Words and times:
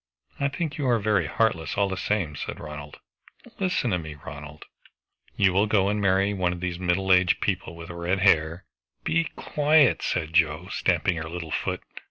"I 0.39 0.47
think 0.47 0.79
you 0.79 0.87
are 0.87 0.97
very 0.97 1.27
heartless, 1.27 1.77
all 1.77 1.87
the 1.87 1.95
same," 1.95 2.35
said 2.35 2.59
Ronald. 2.59 2.97
"Listen 3.59 3.91
to 3.91 3.99
me, 3.99 4.15
Ronald" 4.15 4.65
"You 5.35 5.53
will 5.53 5.67
go 5.67 5.89
and 5.89 6.01
marry 6.01 6.33
one 6.33 6.53
of 6.53 6.59
these 6.59 6.79
middle 6.79 7.13
aged 7.13 7.39
people 7.39 7.75
with 7.75 7.91
red 7.91 8.17
hair" 8.21 8.65
"Be 9.03 9.25
quiet," 9.35 10.01
said 10.01 10.33
Joe, 10.33 10.69
stamping 10.71 11.17
her 11.17 11.29
little 11.29 11.51
foot. 11.51 11.83